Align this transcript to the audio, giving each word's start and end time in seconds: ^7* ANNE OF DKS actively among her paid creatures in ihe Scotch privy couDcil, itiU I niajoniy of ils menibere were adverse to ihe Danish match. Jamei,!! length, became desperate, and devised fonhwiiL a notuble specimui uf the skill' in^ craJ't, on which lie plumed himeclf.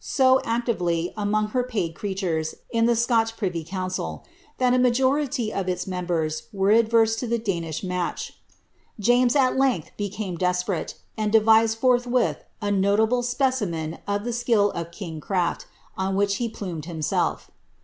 ^7* 0.01 0.03
ANNE 0.03 0.31
OF 0.31 0.35
DKS 0.35 0.49
actively 0.51 1.13
among 1.15 1.47
her 1.49 1.61
paid 1.63 1.93
creatures 1.93 2.55
in 2.71 2.89
ihe 2.89 2.97
Scotch 2.97 3.37
privy 3.37 3.63
couDcil, 3.63 4.23
itiU 4.59 4.73
I 4.73 4.77
niajoniy 4.77 5.51
of 5.51 5.69
ils 5.69 5.85
menibere 5.85 6.41
were 6.51 6.71
adverse 6.71 7.15
to 7.17 7.31
ihe 7.31 7.43
Danish 7.43 7.83
match. 7.83 8.33
Jamei,!! 8.99 9.55
length, 9.55 9.91
became 9.97 10.37
desperate, 10.37 10.95
and 11.15 11.31
devised 11.31 11.79
fonhwiiL 11.79 12.37
a 12.63 12.69
notuble 12.71 13.21
specimui 13.21 13.99
uf 14.07 14.23
the 14.23 14.33
skill' 14.33 14.71
in^ 14.75 15.19
craJ't, 15.19 15.65
on 15.95 16.15
which 16.15 16.41
lie 16.41 16.47
plumed 16.51 16.85
himeclf. 16.85 17.41